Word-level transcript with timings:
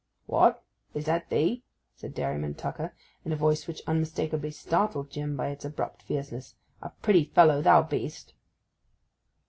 'What—is 0.25 1.05
that 1.05 1.29
thee?' 1.29 1.61
said 1.95 2.15
Dairyman 2.15 2.55
Tucker, 2.55 2.95
in 3.23 3.31
a 3.31 3.35
voice 3.35 3.67
which 3.67 3.83
unmistakably 3.85 4.49
startled 4.49 5.11
Jim 5.11 5.37
by 5.37 5.49
its 5.49 5.63
abrupt 5.63 6.01
fierceness. 6.01 6.55
'A 6.81 6.89
pretty 7.03 7.25
fellow 7.25 7.61
thou 7.61 7.83
be'st! 7.83 8.33